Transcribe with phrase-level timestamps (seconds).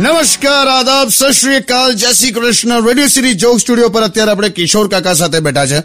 [0.00, 2.86] નમસ્કાર આદાબ સત શ્રી અકાલ જય Shri Krishna.
[2.86, 5.78] Radio City joke studio પર અત્યારે આપણે કિશોર કાકા સાથે બેઠા છે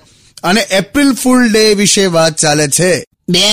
[0.44, 3.04] અને એપ્રિલ ફૂલ ડે વિશે વાત ચાલે છે.
[3.30, 3.46] બે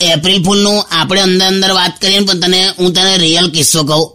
[0.00, 4.06] એપ્રિલ ફૂલનું આપણે અંદર અંદર વાત કરીએ પણ તને હું તને રિયલ કિસ્સો કહું.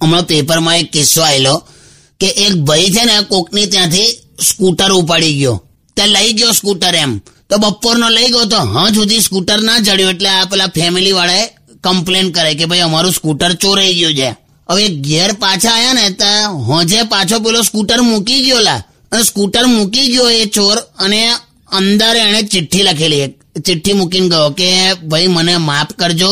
[0.00, 1.54] હમણાં પેપરમાં એક કિસ્સો આવેલો
[2.20, 4.10] કે એક ભાઈ છે ને કોકની ત્યાંથી
[4.40, 5.56] સ્કૂટર ઉપાડી ગયો.
[5.96, 7.12] તે લઈ ગયો સ્કૂટર એમ.
[7.48, 11.46] તો બપોરનો લઈ ગયો તો હા સુધી સ્કૂટર ના ચડ્યું એટલે આ પેલા ફેમિલી વાળાએ
[11.84, 14.28] કમ્પ્લેન કરે કે ભાઈ અમારું સ્કૂટર ચોરાઈ ગયું છે.
[14.68, 16.30] હવે ઘેર પાછા આયા ને તો
[16.68, 18.80] હોજે પાછો પેલો સ્કૂટર મૂકી ગયો લા.
[19.12, 21.20] અને સ્કૂટર મૂકી ગયો એ ચોર અને
[21.78, 23.26] અંદર એણે ચિઠ્ઠી લખેલી
[23.66, 24.68] ચિઠ્ઠી મૂકીને ગયો કે
[25.10, 26.30] ભાઈ મને માફ કરજો,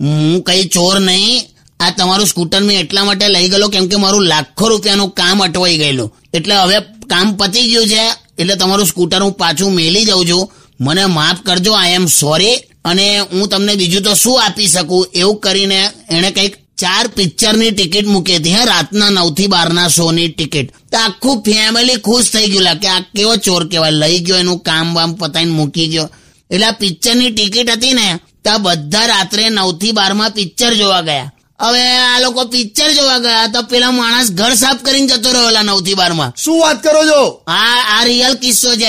[0.00, 1.48] હું કઈ ચોર નહીં.
[1.80, 5.78] આ તમારું સ્કૂટર મેં એટલા માટે લઈ ગયેલો કેમ કે મારું લાખો રૂપિયાનું કામ અટવાઈ
[5.82, 6.12] ગયેલું.
[6.36, 6.78] એટલે હવે
[7.12, 8.02] કામ પતી ગયું છે.
[8.38, 10.50] એટલે તમારું સ્કૂટર હું પાછું મેલી જાઉં છું.
[10.80, 15.06] મને માફ કરજો આઈ એમ સોરી અને હું તમને બીજું તો શું આપી શકું?
[15.14, 20.12] એવું કરીને એણે કંઈક ચાર પિક્ચરની ટિકિટ મૂકી હતી, હે, રાતના નવથી બાર ના શો
[20.12, 20.72] ની ટિકિટ.
[20.72, 22.80] તો આખું ફેમિલી ખુશ થઈ ગયું.
[22.80, 23.90] કે આ કેવો ચોર કહેવાય?
[23.90, 26.10] લઈ ગયો એનું કામ વામ પતાવીને મૂકી ગયો.
[26.50, 31.32] એટલે આ પિક્ચરની ટિકિટ હતી ને, તો બધા રાત્રે નવથી બારમાં પિક્ચર જોવા ગયા.
[31.64, 35.98] હવે આ લોકો પિક્ચર જોવા ગયા તો પેલા માણસ ઘર સાફ કરીને જતો રહ્યો નવથી
[36.00, 37.20] બારમાં શું વાત કરો છો?
[37.46, 38.88] આ આ રિયલ કિસ્સો છે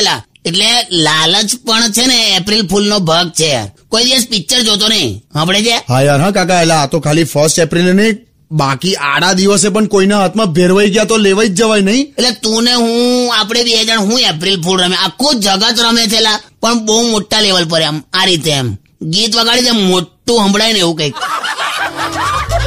[0.50, 0.70] એટલે
[1.06, 3.68] લાલચ પણ છે ને એપ્રિલ ફૂલ નો ભાગ છે યાર.
[3.92, 5.12] કોઈ દિવસ પિક્ચર જોતો નહીં.
[5.36, 8.18] આપણે જે હા યાર હા કાકા એલા આ તો ખાલી ફર્સ્ટ એપ્રિલ નહીં
[8.52, 12.04] બાકી આડા દિવસે પણ કોઈના હાથમાં ભેરવાઈ ગયા તો લેવાઈ જ જવાય નહીં.
[12.18, 14.98] એટલે તું ને હું આપણે બે જણ હું એપ્રિલ ફૂલ રમે.
[15.06, 18.70] આખું જગત રમે છેલા પણ બહુ મોટા લેવલ પર એમ આ રીતે એમ.
[19.14, 21.16] ગીત વગાડી દે મોટું સંભળાય ને એવું કંઈક.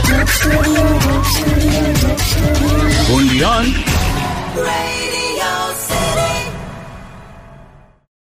[0.07, 1.06] Studio,